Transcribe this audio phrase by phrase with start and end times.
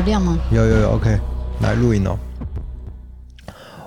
[0.00, 0.38] 有亮吗？
[0.50, 1.20] 有有有，OK，
[1.60, 2.18] 来录影哦。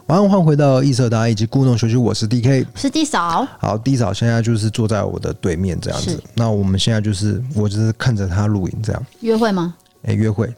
[0.05, 3.47] 晚上换回到异色达以及故弄玄虚，我是 DK，是 D 嫂。
[3.57, 6.21] 好，D 嫂现在就是坐在我的对面这样子。
[6.35, 9.05] 那我们现在就是，我就是看着他录影这样。
[9.21, 9.73] 约会吗？
[10.03, 10.53] 哎、欸，约会。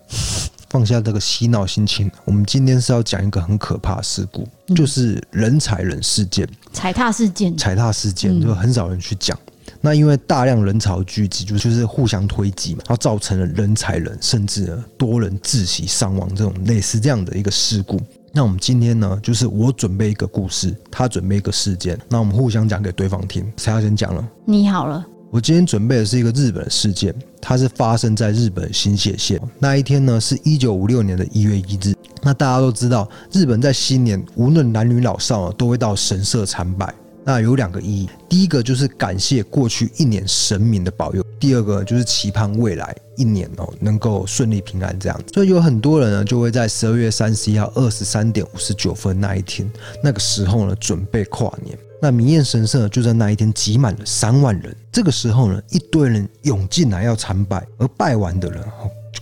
[0.70, 6.45] 放下这个嬉闹心情，我们今天是要讲一个很可怕的事故，嗯、就是人踩人事件。
[6.73, 7.55] 踩踏事件。
[7.55, 9.39] 踩踏事件就很少人去讲。
[9.67, 17.99] 嗯那因为大量人潮聚集，就就是互相推挤嘛，然后造成了人踩人，甚至呢多人窒息伤亡这种类似这样的一个事故。
[18.31, 23.49] 那我们今天呢，就是我准备一个故事，他准备一个事件，那我们互相讲给对方听。
[23.57, 24.27] 谁要先讲了？
[24.45, 25.05] 你好了。
[25.31, 29.39] 我今天准备的是一个日本的事件，它是发生在日本新泻县。
[29.59, 31.94] 那一天呢，是一九五六年的一月一日。
[32.22, 36.94] 那大家都知道，日本在新年无论男女老少啊都会到神社参拜。
[37.26, 45.34] 那有两个意义，第一个就是感谢过去一年神明的保佑，第二个就是期盼未来一年哦能够顺利平安这样子。
[45.34, 49.68] 所以有很多人呢就会在十二月三十一号二十三点五十九分那一天，
[50.03, 51.76] 那个时候呢准备跨年。
[52.00, 58.62] 那明艳神社就在那一天挤满了三万人，这个时候呢一堆人涌进来要参拜，而拜完的人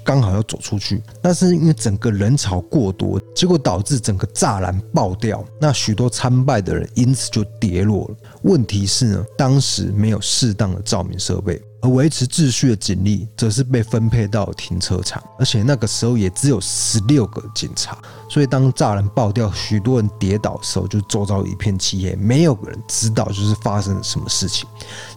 [0.04, 8.16] 刚好要走出去，但是因为整个人潮过多，结果导致整个栅栏爆掉，那许多参拜的人因此就跌落了。
[8.44, 11.62] 问题是呢，当时没有适当的照明设备。
[11.84, 17.98] 而维持秩序的警力则是被分配到停车场，而且那个时候也只有十六个警察，
[18.30, 24.66] 所以当栅栏爆掉，许多人跌倒的时候，就周遭一片漆黑，没有人知道就是发生了什么事情，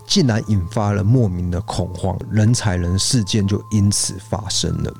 [0.08, 4.92] 竟然引发了莫名的恐慌，人踩人事件就因此发生了，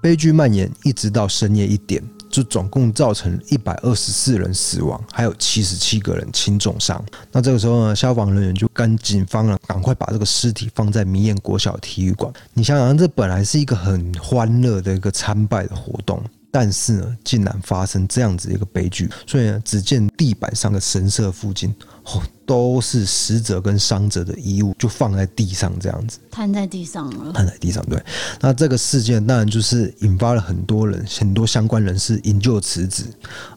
[0.00, 2.02] 悲剧蔓延一直到深夜一点。
[2.34, 7.00] 就总共造成一百二十四人死亡，还有七十七个人轻重伤。
[7.30, 12.32] 那这个时候呢，消防人员就跟警方呢，赶快把这个尸体放在明艳国小体育馆。
[12.52, 16.20] 你想想，这本来是一个很欢乐的一个参拜的活动。
[16.54, 27.84] 但是呢，竟然发生这样子一个悲剧，所以呢，只见地板上的神社附近，哦，都是死者跟伤者的衣物，就放在地上这样子，瘫在地上了，瘫在地上。
[27.86, 28.00] 对，
[28.40, 33.02] 那这个事件当然就是引发了很多人，很多相关人士引咎辞职，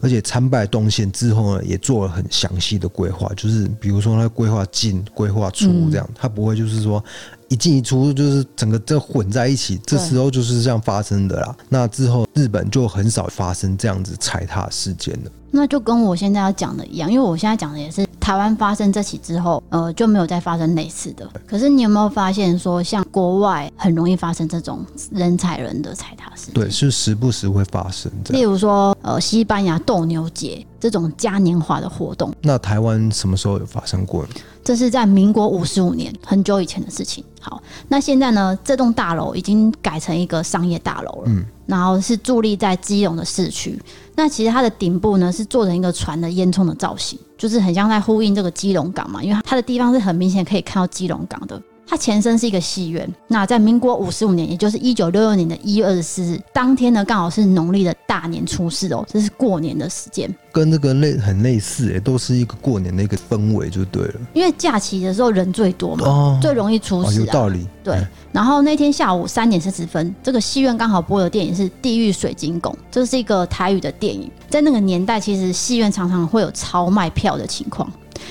[0.00, 7.04] 而且参拜动线之后呢，也做了很详细的规划，就是比如说他规划进、规划出这样，他不会就是说。
[7.48, 11.56] 一进一出就是整个这混在一起，这时候就是这样发生的啦。
[11.68, 15.30] 那之后日本就很少发生这样子踩踏事件了。
[15.50, 21.26] 那就跟我现在要讲的一样，因为我现在讲的也是台湾发生这起之后，呃，就没有再发生类似的。
[21.46, 26.54] 可是你有没有发现说，像国外很容易发生这种人踩人的踩踏事件？
[26.54, 28.12] 对，是时不时会发生。
[28.28, 32.30] 例如说，呃，西班牙斗牛节这种嘉年华的活动。
[32.42, 34.28] 那台湾什么时候有发生过呢？
[34.62, 37.24] 这是在民国五十五年，很久以前的事情。
[37.40, 41.24] 好，那现在呢，这栋大楼已经改成一个商业大楼了。
[41.26, 41.44] 嗯。
[41.66, 43.78] 然后是伫立在基隆的市区，
[44.16, 51.60] 那其实它的顶部呢是做成一个船的烟囱的造型，就是很像在呼应这个基隆港嘛，因为它的地方是很明显可以看到基隆港的。
[51.90, 64.14] 它前身是一个戏院，那在民国五十五年，也就是一九六六年的一月二十四日当天呢，刚好是农历的大年初四哦，这是过年的时间，跟这个类很类似诶，都是一个过年的一个氛围就对了。
[64.34, 67.66] 因为假期的时候人最多嘛，哦、最容易出事、啊哦，有道理。
[67.82, 74.30] 对，嗯、然后那天下午三点四十分，这个戏院刚好播的电影是《地狱水晶宫》，这是一个台语的电影。
[74.50, 77.90] 在那个年代，其实戏院常常会有超卖票的情况。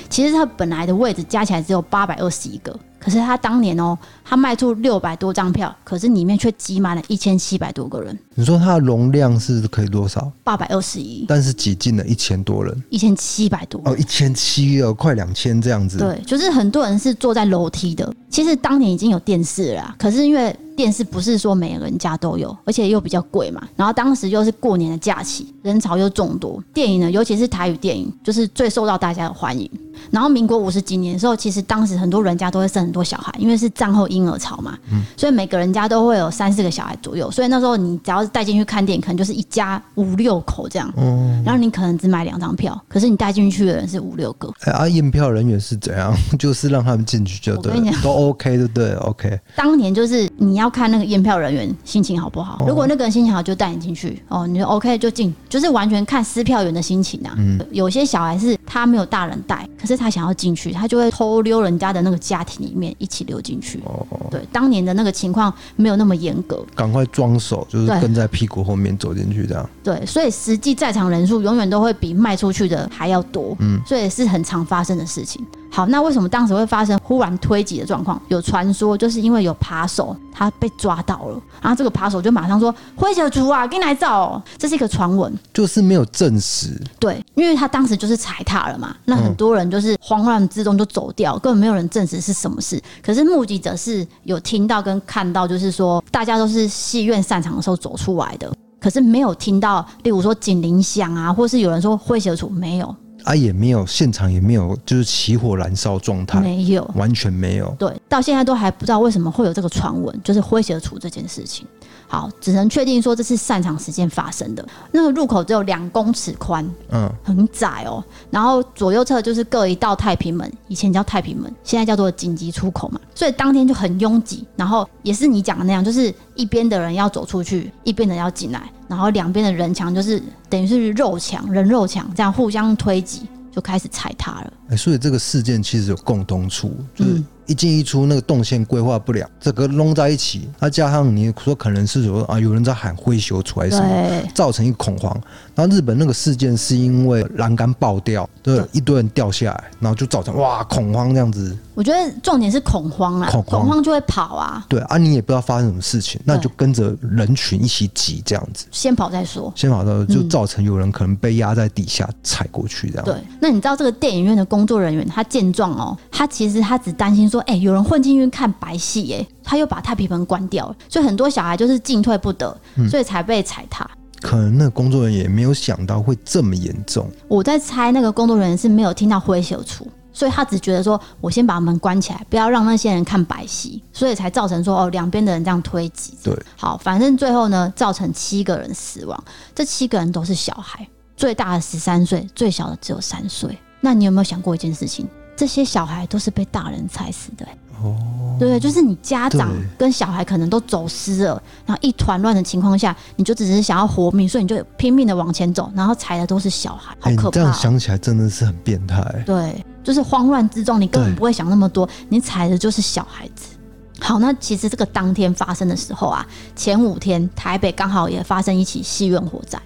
[0.10, 2.78] 其实它本来的位置加起来只有八百二十一个。
[3.08, 8.20] 可是他当年哦，他卖出六百多张票，可是里面却挤满了一千七百多个人。
[8.40, 10.32] 你说它的容量是可以多少？
[10.44, 13.82] 八百二十一，但是挤进了一千多人，一千七百多。
[13.84, 15.98] 哦，一千七哦，快两千这样子。
[15.98, 18.14] 对，就是很多人是坐在楼梯的。
[18.30, 23.68] 其实当年已经有电视了啦，可是因为电视不是说每个人家都有，而且又比较贵嘛。
[23.76, 29.68] 然后当时又是过年的假期，人潮又众多，电影呢，尤其是台语电影，就是最受到大家的欢迎。
[30.12, 37.32] 然后民国五十几年的时候，其实当时很多人家都会生很多小孩，因为是战后婴儿潮嘛，嗯，所以每个人家都会有三四个小孩左右。
[37.32, 40.94] 所以那时候你只要是带进去看电影，可能就是一家五六口这样。
[40.98, 44.52] 嗯，然后你可能只买两张票，可是你带进去的人是五六个。
[44.62, 46.14] 哎，啊，验票人员是怎样？
[46.38, 49.40] 就是让他们进去就对，都 OK 对不对？OK。
[49.56, 52.64] 当年就是你要看那个验票人员心情好不好。
[52.68, 54.22] 如果那个人心情好，就带你进去。
[54.28, 57.34] 哦，你就 OK 就进，就是完全看撕票员的心情啊。
[57.38, 63.82] 嗯，有些小孩是他没有大人带，可是他想要进去，他就会偷溜人家的那个家庭里面一起溜进去。
[63.86, 69.70] 哦，对，当年的那个情况没有那么严格，赶快装手，就是跟在屁股后面走进去这样。
[69.84, 73.56] 对，所以实际在场人数永远都会比卖出去的还要多。
[73.60, 75.46] 嗯，所以是很常发生的事情。
[75.70, 78.20] 好，那为什么当时会发生忽然推挤的状况？
[78.30, 86.82] 有传说就是因为有扒手他被抓到了，然后这个扒手就马上说：“灰蛇族啊，给你来找哦。”这是一个传闻，就是没有证实。
[87.00, 92.82] 对，因为他当时就是踩踏了嘛，那很多人就是慌乱之中就走掉，根本没有人证实是什么事。
[93.04, 102.96] 可是目击者是有听到跟看到，就是说大家都是戏院散场的时候走出来的，可是没有听到，例如说警铃响啊，或是有人说灰蛇族没有。
[103.28, 107.76] 啊，也没有现场也没有，就是起火燃烧状态，没有，完全没有。
[107.78, 111.68] 对，到现在都还不知道为什么会有这个传闻，就是灰蛇族这件事情。
[112.10, 114.66] 好，只能确定说这是擅长时间发生的。
[114.94, 118.02] 那个入口只有两公尺宽，嗯，很窄哦。
[118.32, 123.02] 然后左右侧就是各一道太平门，以前叫太平门，现在叫做紧急出口嘛。
[123.14, 128.64] 所以当天就很拥挤，然后也是你讲的那样，就是一边的人要走出去，一边的要进来。
[128.88, 134.54] 然后两边的人墙就是等于是肉墙、人肉墙，这样互相推挤，就开始踩踏了。
[134.70, 145.20] 哎，所以这个事件其实有共通处，就是一进一出，那个动线规划不了，这个弄在一起，那加上你说可能是说啊，有人在喊灰熊出来什么，造成一个恐慌。
[145.56, 151.58] 然后日本那个事件是因为栏杆爆掉，对，一堆人掉下来，然后就造成哇恐慌这样子。
[151.74, 154.66] 我觉得重点是恐慌啊，恐慌，恐慌就会跑啊。
[154.68, 158.66] 对啊，你也不知道发生什么事情，那就跟着人群一起挤这样子。
[158.72, 163.06] 先跑再说，先跑再说就造成有人可能被压在底下踩过去这样。
[163.06, 172.56] 对，那你知道这个电影院的工作人员他见状哦，他其实他只担心说，哎、欸，有人混进去看白戏，哎，他又把太平门关掉了，所以很多小孩就是进退不得，
[172.90, 173.84] 所以才被踩踏。
[173.84, 177.08] 嗯可能那个工作人员也没有想到会这么严重。
[177.28, 179.88] 我在猜，那个工作人员是没有听到灰熊出。
[180.12, 186.18] 所以他只觉得说，我先把门关起来，不要让那些人看白戏，所以才造成说哦，两边的人这样推挤。
[186.24, 189.24] 对，好，反正最后呢，造成七个人死亡，
[189.54, 193.56] 这七个人都是小孩，最大的十三岁，最小的只有三岁。
[193.82, 195.08] 那你有没有想过一件事情？
[195.38, 197.48] 这些小孩都是被大人踩死的。
[197.80, 197.96] 哦，
[198.40, 207.30] 对对，就是你家长跟小孩可能都走失了，然后一团乱的情况下，你就只是想要活命，所以你就拼命的往前走，然后踩的都是小孩，好可怕。
[207.30, 209.24] 欸，这样想起来真的是很变态。
[209.28, 213.56] 对，就是慌乱之中，你根本不会想那么多，你踩的就是小孩子。
[214.00, 216.26] 好，那其实这个当天发生的时候啊，
[216.56, 219.62] 前五天台北刚好也发生一起戏院火灾。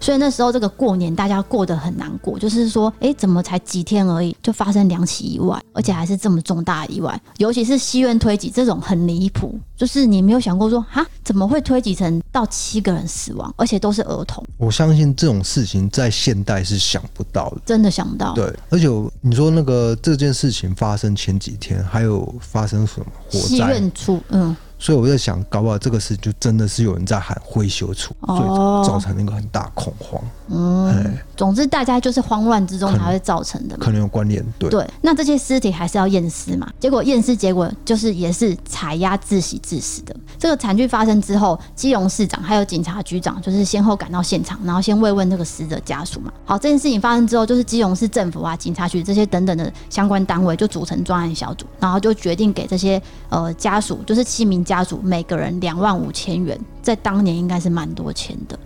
[0.00, 14.44] 所以那时候这个过年大家过得很难过，就是说，哎，怎么才几天而已就发生两起意外，而且还是这么重大的意外，尤其是西院推挤这种很离谱，就是你没有想过说，哈，怎么会推挤成到七个人死亡，而且都是儿童？
[14.56, 18.34] 我相信这种事情在现代是想不到的，真的想不到。
[18.34, 18.86] 对，而且
[19.20, 23.46] 你说那个这件事情发生前几天，还有发生什么火灾？
[23.46, 24.56] 戏院出，嗯。
[24.78, 30.22] 所以我在想，搞不好这个事就真的是有人在喊灰熊出，所以造成那个很大恐慌。
[30.50, 34.42] 嗯，总之大家就是慌乱之中才会造成的嘛，可能有关联。
[34.58, 36.66] 对对，那这些尸体还是要验尸嘛？
[36.80, 40.16] 结果验尸结果就是也是踩压窒息致死的。
[40.38, 46.32] 这个惨剧发生之后，基隆市长还有警察局长就是先后赶到现场，然后先慰问这个死者家属嘛。
[46.46, 58.58] 好，这件事情发生之后，就是基隆市政府啊、警察局这些等等的相关单位就组成专案小组，然后就决定给这些呃家属，就是七名家族每个人两万五千元，在当年应该是蛮多钱的。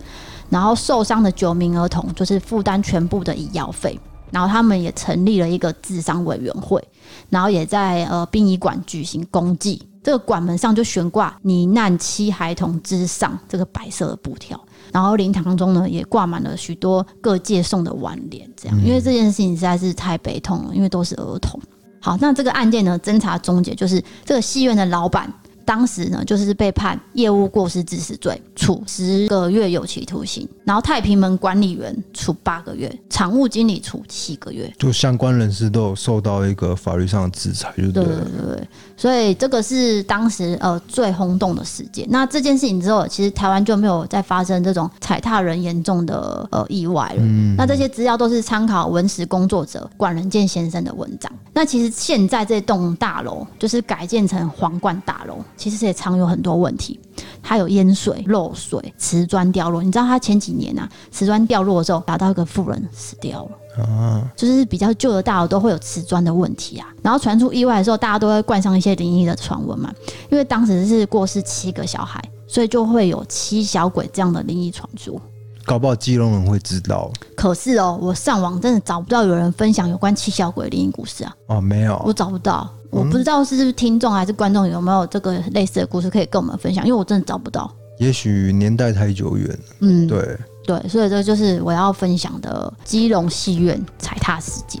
[0.49, 3.97] 然后受伤的九名儿童就是负担全部的医药费，
[4.29, 6.83] 然后他们也成立了一个智商委员会，
[7.29, 14.59] 然后也在呃殡仪馆举行公祭，这个馆门上就悬挂罹难七孩童之上这个白色的布条，
[14.91, 21.57] 然后灵堂中呢也挂满了许多各界送的挽联，这样，因为这件事情实在是太悲痛了，因为都是儿童。
[21.99, 25.33] 好，那这个案件呢，侦查终结就是这个戏院的老板。
[25.65, 30.47] 当时呢，就是被判业务过失致死罪，处十个月有期徒刑。
[30.63, 34.71] 然后太平门管理员处八个月，常务经理处七个月。
[34.77, 38.09] 就相关人士都有受到一个法律上的制裁，就对了。
[38.09, 42.07] 对对对，所以这个是当时呃最轰动的事件。
[42.09, 47.17] 那这件事情之后，其实台湾就没有再发生这种踩踏人严重的呃意外了。
[47.19, 47.55] 嗯。
[47.57, 51.31] 那这些资料都是参考文史工作者管仁健先生的文章。
[51.53, 55.37] 那其实现在这栋大楼就是改建成皇冠大楼。
[55.55, 56.99] 其实也常有很多问题，
[57.41, 59.81] 它有淹水、漏水、瓷砖掉落。
[59.81, 63.83] 你知道，它前几年啊，瓷砖掉落的时候，打到一个富人死掉了。
[63.83, 66.87] 啊，就是比较旧的大楼都会有瓷砖的问题啊。
[67.01, 69.91] 然后传出意外的时候，大家都会冠上一些灵异的传闻嘛。
[70.29, 75.19] 因为当时是过世七个小孩，所以就会有七小鬼这样的灵异传说。
[75.65, 77.11] 搞不好基隆人会知道。
[77.35, 81.35] 可是哦，我上网真的找不到有人分享有关七小鬼的灵异故事啊。
[81.47, 82.69] 哦，没有，我找不到。
[82.89, 87.73] 我不知道是不是听众还是观众有没有这个类似的故事可以跟我们分享，因为我真的找不到。
[87.97, 89.59] 也许年代太久远。
[89.79, 94.79] 嗯，对对，所以这就是我要分享的基隆戏院踩踏事件。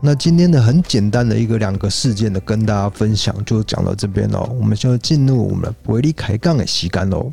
[0.00, 7.30] 那今天的很简单的一个两个事件的跟大家分享就讲到这边喽，我们就进入我们的不会离开杠的时间喽。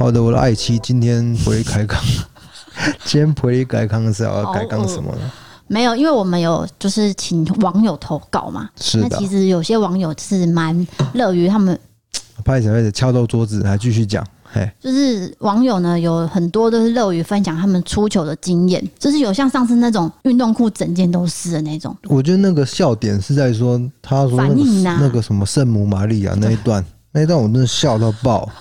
[0.00, 2.00] 好的，我的爱妻今天不会开杠，
[3.04, 5.30] 今天不会开杠是要开杠什么呢？
[5.66, 8.70] 没有，因为我们有就是请网友投稿嘛。
[8.80, 9.08] 是的。
[9.10, 11.78] 那其实有些网友是蛮乐于他们。
[12.42, 14.26] 拍着拍着敲到桌子，还继续讲。
[14.50, 21.94] 嘿，就是网友呢有很多都是乐于分享他们出球的经验，就是有像上次那种运动裤整件都湿的那种。
[22.04, 28.48] 我觉得那个笑点是在说，他说那个，那个什么圣母玛利亚那一段，那一段我真的笑到爆。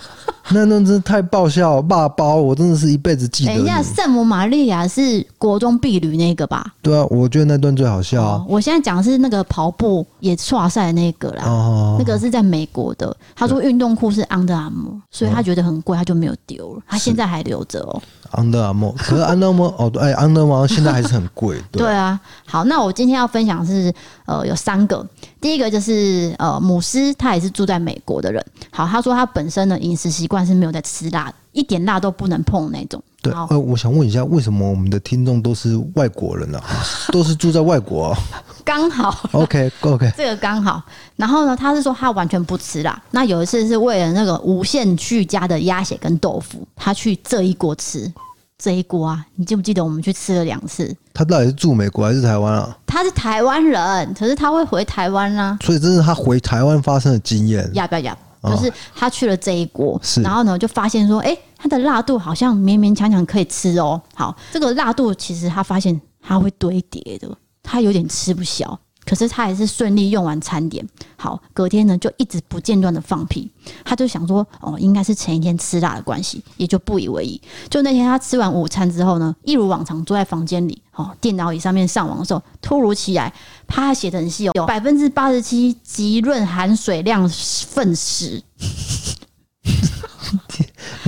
[0.51, 3.53] 那段真的太爆笑了，骂包我真的是一辈子记得。
[3.53, 6.73] 等一下，圣母玛利亚是国中碧旅那个吧？
[6.81, 8.23] 对啊，我觉得那段最好笑。
[8.23, 13.15] 哦、我现在讲的是那个跑步也跨赛的那个啦，哦、那个是在美国的。
[13.35, 18.01] 他说运动裤是 Under Armour，所以他觉得很贵，他就没有丢了，他现在还留着哦。
[18.31, 21.57] Under Armour，可是 Under Armour 哦，对，Under Armour 现在还是很贵。
[21.71, 23.93] 对，对啊，好，那我今天要分享是
[24.25, 25.05] 呃有三个，
[25.41, 28.43] 第一个就是呃姆斯，他也是住在美国的人。
[28.71, 33.01] 好，他说他本身的饮食习惯是没有在吃辣的，一点辣都不能碰那种。
[33.21, 36.57] 对，呃，我想问一下，为什么我们的听众都是外国人呢？
[36.59, 36.83] 啊？
[37.11, 38.19] 都是住在外国，啊？
[38.63, 40.81] 刚好，OK OK， 这个刚好。
[41.15, 43.01] 然后呢，他是说他完全不吃啦。
[43.11, 48.11] 那有一次是为了那个无限续加的鸭血跟豆腐，他去这一锅吃
[48.57, 49.25] 这一锅啊。
[49.35, 50.95] 你记不记得我们去吃了两次？
[51.13, 52.77] 他到底是住美国还是台湾啊？
[52.85, 55.57] 他是台湾人，可是他会回台湾啊。
[55.61, 57.69] 所以这是他回台湾发生的经验。
[57.73, 58.17] 要不要？
[58.43, 64.01] 就是他去了这一锅，然后呢就发现说，哎，它的辣度好像勉勉强强可以吃哦。
[64.15, 67.29] 好，这个辣度其实他发现它会堆叠的，
[67.63, 68.79] 他有点吃不消。
[69.09, 70.87] 可是他还是顺利用完餐点。
[71.15, 73.49] 好，隔天呢就一直不间断的放屁。
[73.83, 77.41] 他就想说，哦，应该是前一天吃辣的关系，也就不以为意。
[77.71, 83.33] 就那天他吃完午餐之后呢，一如往常坐在房间里，哦，电脑椅上面上网的时候，突如其来，
[83.65, 88.43] 啪，写得很细哦，有百分之八十七极润含水量粪屎。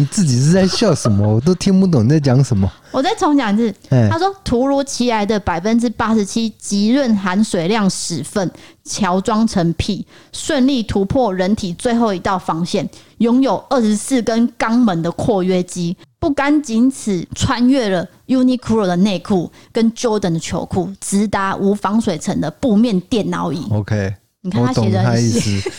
[0.02, 1.22] 你自己是在笑什么？
[1.36, 2.68] 我都听不懂你在讲什么。
[2.90, 3.72] 我再重讲一次。
[4.10, 8.50] 他说：“突如其来的百分之八十七极润含水量屎粪，
[8.84, 10.04] 乔装成屁，
[10.34, 12.90] 顺利突破人体最后一道防线，
[13.20, 24.16] 拥有二十四根肛门的括约肌，不甘仅此，穿越了 Uniqlo 的内裤跟 Jordan 的球裤，直达无防水层的布面电脑椅。” OK。
[24.44, 25.72] 你看他写的意思，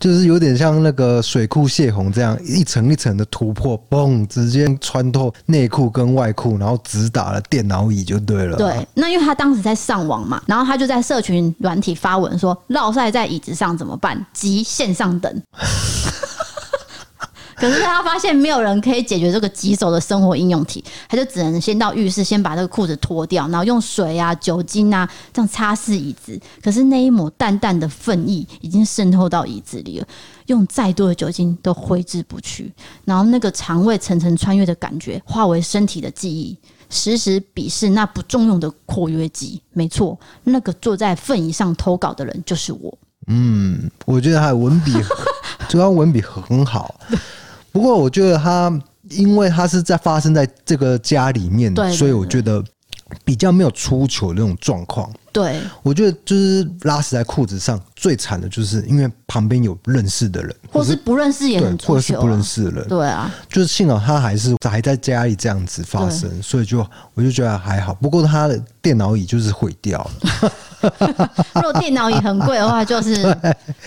[0.00, 8.56] 就是有点像那个水库泄洪这样一层一层的突破，嘣，直接穿透内裤跟外裤，然后直打了电脑椅就对了。
[8.56, 14.24] 对，那因为他当时在上网嘛，然后他就在社群软体发文说：“落晒在椅子上怎么办？
[14.32, 15.30] 急线上等。”
[17.60, 26.40] 可是他发现没有人可以解决这个棘手的生活应用题，他就只能先到浴室，先把这个裤子脱掉，然后用水啊、酒精啊这样擦拭椅子。
[26.62, 30.06] 可是那一抹淡淡的粪意已经渗透到椅子里了，
[30.46, 32.72] 用再多的酒精都挥之不去。
[33.04, 36.56] 然后那个肠胃层层穿越的感觉，化为身体的记忆，
[36.88, 39.60] 时时鄙视那不重用的括约肌。
[39.74, 42.98] 没错，那个坐在粪椅上投稿的人就是我。
[43.26, 44.92] 嗯，我觉得他文笔，
[45.68, 46.98] 主要文笔很好。
[47.72, 48.72] 不过我觉得他，
[49.10, 52.62] 因为他是在发生在这个家里面，对对对，所以我觉得
[53.24, 55.10] 比较没有出糗的那种状况。
[55.32, 62.88] 对，我觉得就是拉屎在裤子上最惨的就是因为旁边有认识的人，或是不认识也很啊，或者是不认识的人。
[62.88, 66.84] 对啊，就是幸好他还是还在家里这样子发生，所以就
[67.14, 67.94] 我就觉得还好。
[67.94, 70.52] 不过他的电脑椅就是毁掉了。
[71.54, 73.14] 如果电脑椅很贵的话，就是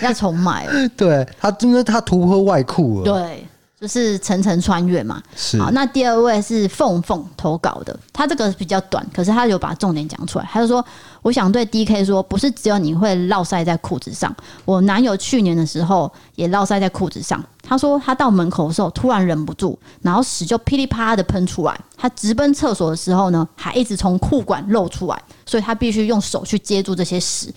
[0.02, 0.88] 要重买了。
[0.96, 3.04] 对他，因为他突破外裤了。
[3.04, 3.46] 对。
[3.84, 5.60] 就是层层穿越嘛，是。
[5.60, 10.50] 好，那第二位是凤凤投稿的，他这个比较短，可是他有把重点讲出来。
[10.50, 10.84] 他就说
[11.22, 17.44] ：“我想对 DK 说，不是只有你会落塞在裤子上，我男友去年的时候也落塞在裤子上。
[17.62, 21.78] 他说他到门口的时候突然忍不住，然后屎就噼里啪啦的喷出来。
[21.98, 27.54] 他直奔厕所的时候呢，还一直从裤管漏出来，所以他必须用手去接住这些屎。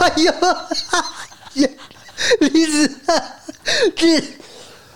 [0.00, 0.34] 哎呀，
[2.40, 3.00] 李子，
[4.02, 4.22] 你。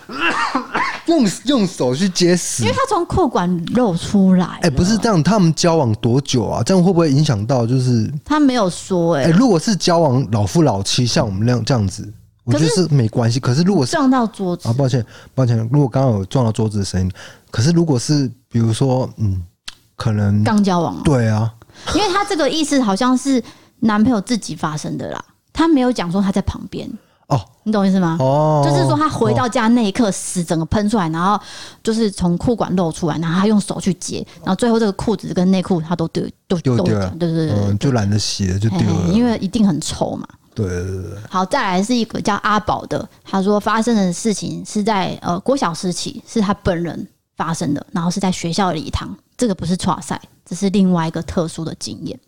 [1.07, 4.47] 用用手去接屎，因为他从裤管漏出来。
[4.63, 6.63] 哎，不是这样，他们交往多久啊？
[6.63, 7.67] 这样会不会影响到？
[7.67, 9.17] 就是他没有说。
[9.17, 12.13] 哎，如果是交往老夫老妻，像我们那样这样子，
[12.45, 13.41] 我觉得是没关系。
[13.41, 15.05] 可是如果是撞到桌子啊，抱歉
[15.35, 17.11] 抱歉，如果刚刚有撞到桌子的声音，
[17.51, 19.43] 可是如果是比如说，嗯，
[19.97, 21.53] 可能刚交往，对啊，
[21.95, 23.43] 因为他这个意思好像是
[23.81, 26.89] 男朋友自己发生的啦，他没有讲说他在旁边。
[27.33, 28.17] 哦，你懂意思吗？
[28.21, 31.41] 哦，就是说他回到家那一刻，屎整个喷出来，然后
[31.83, 40.29] 就是从裤管漏出来，然后他用手去接，然后最后这个裤子跟内裤他都丢，都丢掉了，对对对，嗯，就懒得洗了，就丢了，因为一定很臭嘛。
[40.55, 41.13] 对对对。
[41.31, 47.09] 好，再来是一个叫阿宝的，他说发生的事情是在呃国小时期，是他本人
[47.39, 52.19] 发生的，然后是在学校礼堂，这个不是剉赛，这是另外一个特殊的经验。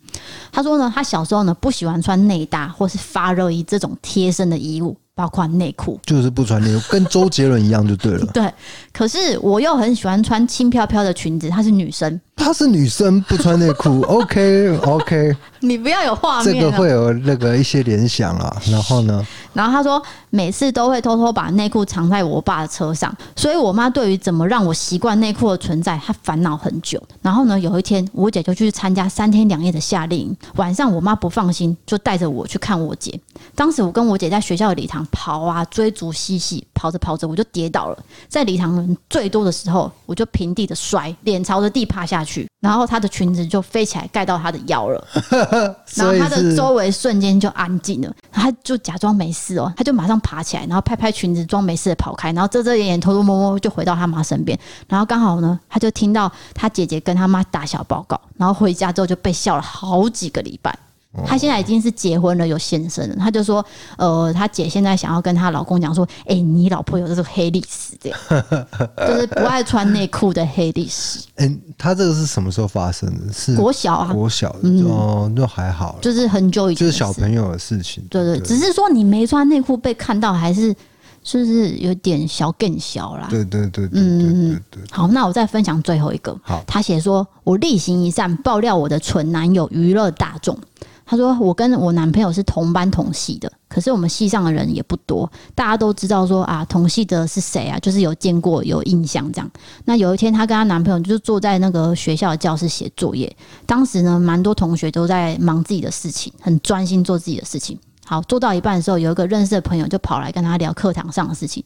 [0.51, 4.95] 他说呢，他小时候呢不喜欢穿内搭或是发热衣这种贴身的衣物。
[5.17, 8.25] 包括内裤，就是不穿内裤，跟周杰伦一样就对了。
[8.35, 8.53] 对，
[8.91, 11.49] 可是我又很喜欢穿轻飘飘的裙子。
[11.49, 15.35] 她是女生，她是女生不穿内裤， OK OK。
[15.61, 18.61] 你不要有画面，这个会有那个一些联想啊。
[18.69, 19.25] 然后呢？
[19.53, 19.99] 然后她说，
[20.29, 27.01] 每次都会偷偷把内裤藏在我爸的车上，所以我妈对于怎么让我习惯内裤的存在，她烦恼很久。
[27.21, 33.17] 然后呢，有一天我姐就去参加三天两夜的夏令营，晚上我妈不放心，就带着我去看我姐。
[33.55, 37.97] 当时我跟我姐在学校的礼堂跑啊，追逐嬉戏，跑着跑着我就跌倒了。
[38.27, 45.07] 在礼堂人最多的时候，我就平地的摔，脸朝着地趴下去，然后她的裙子就飞起来盖到她的腰了，
[45.95, 60.77] 然后她的周围瞬间就安静了，她就假装没事哦，她就马上爬起来，然后拍拍裙子装没事的跑开，然后遮遮掩掩偷偷摸摸就回到她妈身边，然后刚好呢，她就听到她姐姐跟她妈打小报告，然后回家之后就被笑了好几个礼拜。
[61.25, 63.15] 她现在已经是结婚了，有先生了。
[63.17, 63.63] 她就说
[63.97, 68.19] ：“呃，她姐现在想要跟她老公讲说，哎、欸，你老婆有这个黑历史，这样
[69.07, 71.19] 就是不爱穿内裤的黑历史。
[71.35, 73.31] 欸”哎，她这个是什么时候发生的？
[73.31, 78.03] 是国小啊，国小的哦，那还好，就是很久以前，就是小朋友的事情。
[78.09, 80.75] 对对，只是说你没穿内裤被看到，还是
[81.23, 83.27] 是不是有点小更小啦？
[83.29, 84.83] 对对对嗯对对对。
[84.91, 86.37] 好，那我再分享最后一个。
[86.43, 90.57] 好，他写说：“我例行一善，爆料我的蠢男友，娱乐大众。”
[91.05, 97.77] 他说：“我跟我男朋友是同班同系的，可是我们系上的人也不多，大家都知道说啊，同系的是谁啊？
[97.77, 99.49] 就是有见过、有印象这样。
[99.85, 103.33] 那有一天，她跟她男朋友就坐在那个学校的教室写作业，
[103.67, 107.79] 当时呢，蛮多同学都在忙自己的事情，很专心做自己的事情。
[108.03, 111.63] 好，做到一半的时候，有一个认识的朋友就跑来跟她聊课堂上的事情，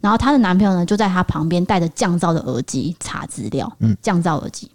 [0.00, 4.68] 然后她的男朋友呢就在她旁边戴着降噪的耳机查资料，嗯，降噪耳机。”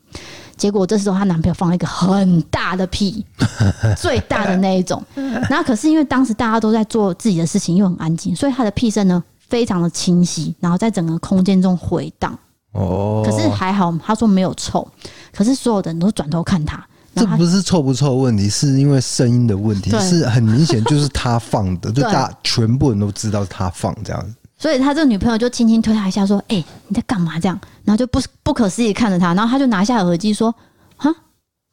[0.57, 3.25] 结果这时候她男朋友放了一个很大的屁，
[3.97, 5.03] 最大的那一种。
[5.49, 12.37] 然后可是因为当时大家都在做自己的事情，又很安静，所以她的屁声呢非常的清晰，然后在整个空间中回荡。
[12.71, 14.87] 哦，可是还好，她说没有臭。
[15.33, 24.35] 可是所有的人都转头看她，这不是臭不臭的问题，是因为声音的问题，是很明显就是他放的， 就大家全部人都知道他放这样子。
[24.57, 30.53] 所以他这个女朋友就轻轻推他一下，说：“哎、欸，你在干嘛？”这样，然后就不不可思议看着他，然后他就拿下耳机说
[30.95, 31.09] ：“哈，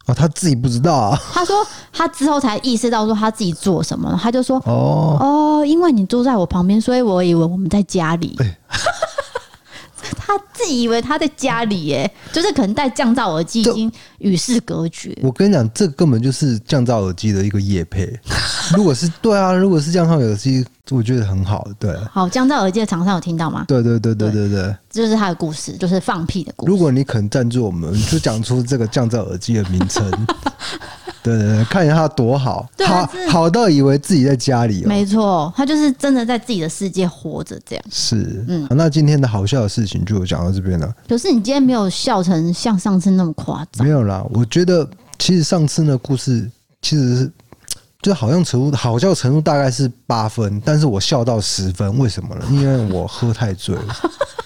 [0.06, 1.18] 哦，他自己不知道啊。
[1.32, 8.36] ”他说他之后才意识到说他自己做什么了，他就说：“哦哦，因为你坐在我旁边，所以我以为我们在家里。
[8.38, 8.58] 欸”
[10.36, 15.16] 他自己以为他在家里耶，就是可能戴降噪耳机已经与世隔绝。
[15.22, 18.18] 我跟你讲，这根本就是降噪耳机的一个业配。
[18.74, 21.66] 如果是对啊，如果是降噪耳机，我觉得很好。
[21.78, 23.64] 对，好，降噪耳机的厂商有听到吗？
[23.68, 26.70] 对对对对对对，这就是他的故事，就是放屁的故事。
[26.70, 30.10] 如果你肯赞助我们，就讲出这个降噪耳机的名称。
[31.22, 34.84] 对对对，看一下他多好，好好到以为自己在家里。
[34.84, 37.84] 没错，他就是真的在自己的世界活着，这样。
[37.90, 40.92] 是，嗯，那今天的好笑的事情就讲到这边了。
[41.08, 43.86] 可是你今天没有笑成像上次那么夸张。
[43.86, 47.32] 没有啦，我觉得其实上次那故事其实是
[48.00, 52.44] 就好像程度好笑程度大概是八分，但是我笑到十分，为什么呢？
[52.50, 53.96] 因为我喝太醉了，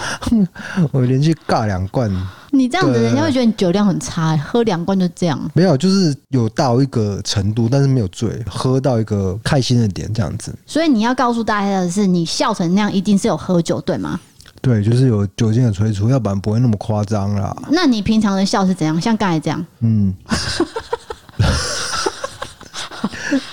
[0.92, 2.10] 我连续尬两罐。
[2.54, 5.40] 你这样子，人家会觉得你酒量很差，喝两罐就这样。
[5.54, 10.54] 没有，就是有到一个程度，但是没有醉，喝到一个开心的点这样子。
[10.66, 14.20] 所以你要告诉大家的是，你笑成那样，一定是有喝酒，对吗？
[14.60, 17.56] 对，就是有酒精的催促，要不然不会那么夸张啦。
[17.70, 19.00] 那你平常的笑是怎样？
[19.00, 19.66] 像刚才这样？
[19.80, 20.14] 嗯。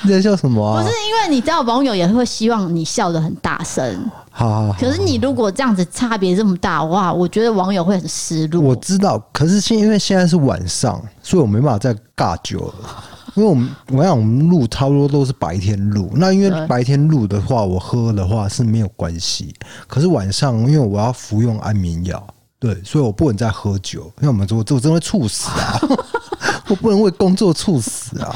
[0.04, 0.82] 你在笑什么啊？
[0.82, 4.12] 不是因为你知道网友也会希望你笑得很大声。
[4.40, 8.62] 好，好，好，可是你如果这样子差别这么大，哇，我觉得网友会很失落。
[8.62, 13.04] 我知道，可是现因为现在是晚上，所以我没办法再尬酒了。
[13.36, 19.54] 因为我们我想我们录差不多都是白天录，那因为白天录的话，我喝的话是没有关系。
[19.88, 22.26] 可是晚上，因为我要服用安眠药，
[22.60, 25.80] 对，所以我不能再喝酒，因为我们我我真会猝死啊，
[26.70, 28.34] 我不能为工作猝死啊。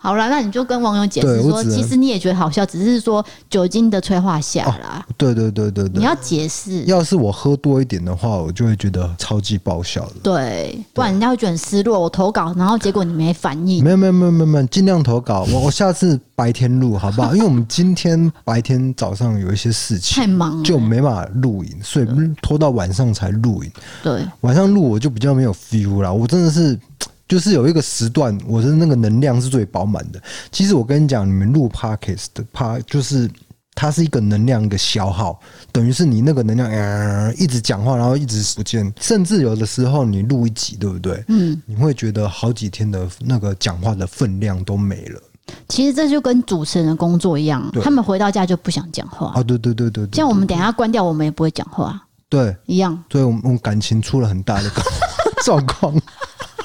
[0.00, 5.04] 好了，那你就跟网友解释说，其实你也觉得好笑，只是说酒精的催化下啦。
[5.04, 6.84] 哦、对对对对对，你要解释。
[6.84, 10.14] 要是我喝多一点的话，我就会觉得超级爆笑的。
[10.22, 11.98] 对，不然人家会觉得很失落。
[11.98, 13.82] 我投稿，然后结果你没反应。
[13.82, 15.44] 没有没有没有没有没有，尽量投稿。
[15.52, 17.34] 我我下次白天录好不好？
[17.34, 22.06] 因为我们今天白天早上有一些事情，太忙了，就没办法录影，所以
[22.40, 23.70] 拖到晚上才录影。
[24.04, 26.12] 对，晚上录我就比较没有 feel 啦。
[26.12, 26.78] 我真的是。
[27.28, 30.20] 就是有一个时段，我的那个能量是最饱满的。
[30.50, 33.30] 其实我跟你讲，你们录 podcast 的 part 就是
[33.74, 35.38] 它是一个能量一个消耗，
[35.70, 41.22] 等于是你那个能量、呃、一直讲话，然后一直不见，甚至有的时候你录一集，对不对？
[41.28, 45.20] 嗯，你会觉得好几天的那个讲话的分量都没了。
[45.68, 49.42] 其实这就跟主持人的工作一样，他们回到家就不想讲话啊。
[49.42, 52.02] 对对对对，对，像我们等一下关掉，我们也不会讲话。
[52.28, 53.00] 对，一样。
[53.12, 54.70] 所以我们我们感情出了很大的
[55.44, 55.94] 状况。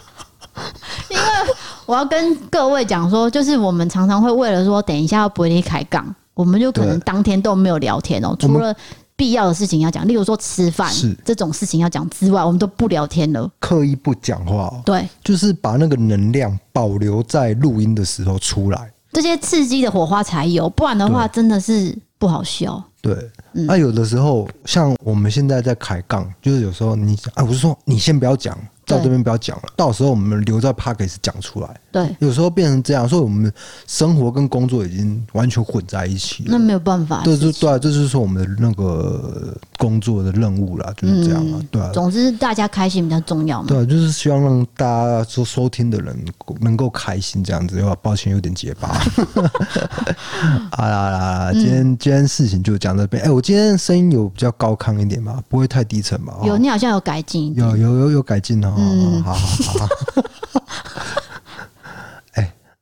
[1.93, 6.03] 我要跟各位讲说，就是我们常常会为了说等一下要不会离开杠，
[6.33, 8.35] 我们就可能当天都没有聊天哦。
[8.39, 8.75] 除了
[9.15, 10.91] 必要的事情要讲，例如说吃饭
[11.23, 14.73] 这种事情要讲之外，我们都不聊天了，刻意不讲话。
[14.83, 22.83] 对，就是把那个能量保留在录音的时候出来，这些刺激的火花才有，不然的话真的是不好笑。
[23.03, 23.13] 对，
[23.51, 28.57] 那、嗯啊、有的时候像我们现在在开杠，就是有时候你啊，我是说你先不要讲。
[28.85, 31.79] 到这边不要讲了，到时候我们留在 Podcast 讲出来。
[31.91, 33.51] 对，有时候变成这样，所以我们
[33.87, 36.49] 生活跟工作已经完全混在一起了。
[36.51, 37.21] 那没有办法。
[37.23, 41.61] 对，就对啊，这就是说我们的那个工作的任务啦，就是这样啊。
[41.69, 41.91] 对啊。
[41.93, 43.67] 总之，大家开心比较重要嘛。
[43.67, 46.17] 对，就是希望让大家收收听的人
[46.61, 47.81] 能够开心，这样子。
[48.01, 48.89] 抱歉，有点结巴。
[50.71, 53.23] 啊啦啦，今天今天事情就讲这边。
[53.23, 55.41] 哎，我今天声音有比较高亢一点嘛？
[55.47, 56.33] 不会太低沉嘛？
[56.43, 57.53] 有，你好像有改进。
[57.55, 58.72] 有有有有改进哦。
[58.77, 59.39] 嗯，好好
[59.79, 59.87] 好。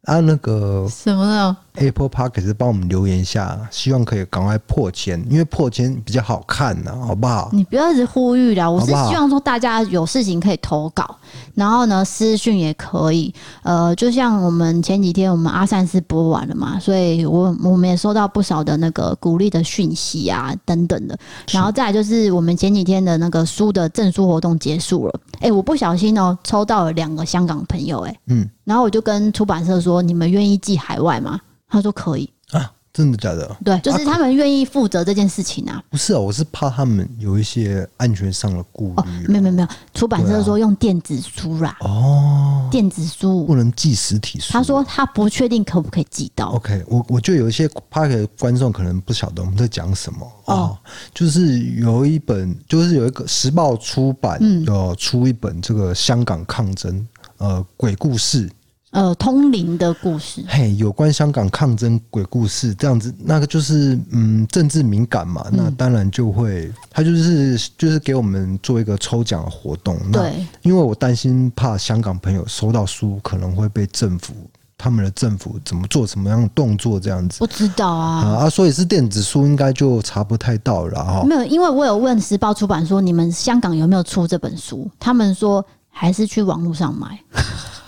[0.06, 7.50] 啊，那个什么呢？Apple Podcast 是帮我们留言一下，希望可以赶快破千，因为破千比较好看呢，好不好？
[7.54, 11.16] 你不要一直呼吁啦，我是希望说大家有事情可以投稿，
[11.56, 13.34] 然后呢私讯也可以。
[13.64, 21.18] 呃，就像我们前几天我们阿善是播完了嘛，所以我我们也收到不少的那个鼓励的讯息啊等等的。
[21.52, 31.40] 然后再来就是我们前几天的那个书的证书活动结束了，哎，我不小心哦抽到了两个香港朋友，哎，嗯，然后我就跟出版社说，你们愿意寄海外吗？
[31.72, 33.58] 他说可以啊，真的假的？
[33.64, 35.82] 对，就是他们愿意负责这件事情啊。
[35.90, 39.28] 不是啊，我是怕他们有一些安全上的顾虑。
[39.28, 41.78] 没有没有没有，出版社说用电子书啦。
[41.80, 44.52] 哦，电子书不能寄实体书。
[44.52, 46.50] 他说他不确定可不可以寄到。
[46.50, 50.78] OK，我我就有一些怕给观众可能不晓得我们在讲什么哦，
[51.14, 57.08] 就是有一本，就是有一个时报出版要出一本这个香港抗争
[57.38, 58.52] 呃鬼故事。
[58.92, 69.98] 呃，通灵的故事，嘿，有关香港抗争鬼故事这样子，那个就是嗯，政治敏感嘛，嗯、那当然就会，他就是就是给我们做一个抽奖的活动。
[70.12, 74.34] 对，因为我担心怕香港朋友收到书可能会被政府
[74.78, 81.24] 他们的政府怎么做什么样的动作这样子，不知道啊啊，所以是电子书应该就查不太到了哈。
[81.26, 87.18] 没有，因为我有问时报出版说，你们香港有没有出这本书，他们说还是去网络上买。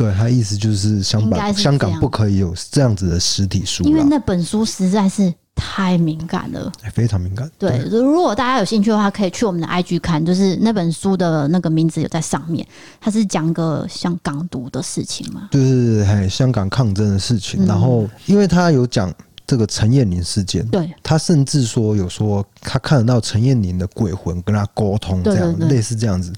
[0.03, 7.49] 对，他意思就是香港香港不可以有这样子的实体书，因为那本书实在是太敏感了，非常敏感。
[7.57, 12.67] 对，如果大家有兴趣的话，可以去我们的 IG 看，就是那本书的那个名字有在上面，
[12.99, 17.65] 它是讲个像港独的事情嘛，就是还香港抗争的事情。
[17.65, 19.13] 然后，因为他有讲
[19.45, 26.33] 这个陈彦霖事件，对，他甚至说有说他看得到陈彦霖的鬼魂跟他沟通，这样类似这样子。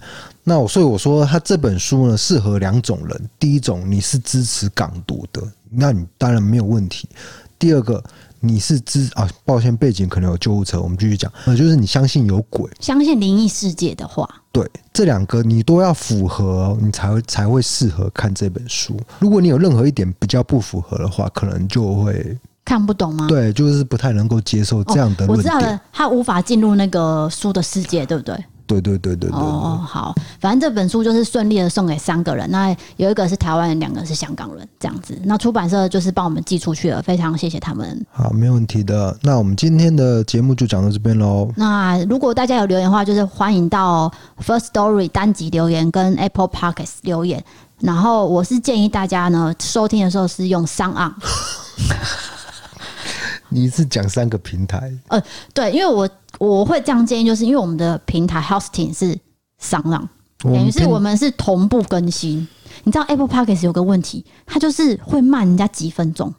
[0.48, 3.30] 那我所以我说他这本书呢，适合两种人。
[3.40, 7.10] 第一种，你是支持港独的，那你当然没有问题。
[7.58, 8.04] 第二个，
[8.42, 11.32] 你是支啊，抱歉，背景可能有救护车，我们继续讲。
[11.46, 18.96] 那就是你相信有鬼，相信灵异世界的话，对，这两个你都要符合，你才会才会适合看这本书。
[19.18, 23.26] 如果你有任何一点比较不符合的话，可能就会看不懂吗？
[23.28, 28.38] 对，就是不太能够接受这样的我知道了，他无法进入那个书的世界，对不对？
[28.82, 35.18] 对对对对对哦，好，反正这本书就是顺利的送给三个人，那有一个是台湾人，两个是香港人，这样子。
[35.24, 38.06] 那出版社就是帮我们寄出去了，非常谢谢他们。
[38.12, 39.18] 好，没问题的。
[39.22, 41.50] 那我们今天的节目就讲到这边喽。
[41.56, 44.12] 那如果大家有留言的话，就是欢迎到
[44.44, 47.44] First Story 单集留言跟 Apple Podcast 留言。
[47.80, 51.14] 然后我是建议大家呢，收听的时候是用 SoundOn。
[53.50, 54.92] 你是讲三个平台？
[55.08, 55.22] 呃，
[55.54, 56.10] 对，因为我。
[56.40, 59.18] 我会这样建议，就是因为我们的平台 hosting 是
[59.62, 60.08] SoundOn，
[60.40, 62.48] 等于是我们是同步更新，
[62.84, 66.34] 你知道 Apple Podcast 有个问题，它就是会慢人家几分钟。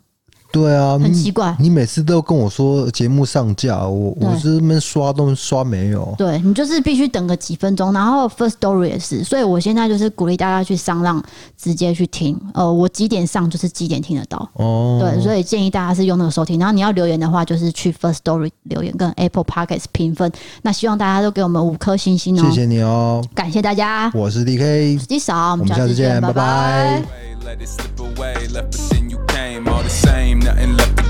[0.56, 1.54] 对啊，很奇怪。
[1.58, 6.14] 你每次都跟我说节目上架，我我是那边刷都刷没有。
[6.16, 11.22] 对，你就是必须等个几分钟，然后 First Story 也是，所以我现在就是鼓励大家去上浪
[11.58, 12.40] 直接去听。
[12.54, 14.48] 呃，我几点上就是几点听得到。
[14.54, 16.58] 哦，对，所以建议大家是用那个收听。
[16.58, 20.32] 然后你要留言的话，就是去 First Story 留言跟 Apple Podcast 评分。
[20.62, 24.10] 那希望大家都给我们五颗星星哦，谢谢你哦，感谢大家。
[24.14, 27.02] 我是 DK，我是 D 扫，我们下次见，拜拜。
[27.44, 29.15] 拜拜。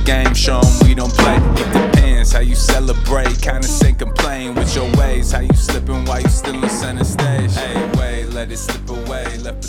[0.06, 1.36] Game show 'em we don't play.
[1.36, 3.40] It depends how you celebrate.
[3.42, 5.32] Kinda say complain with your ways.
[5.32, 7.54] How you slipping while you still on center stage.
[7.54, 9.26] Hey, wait, let it slip away.
[9.42, 9.64] Left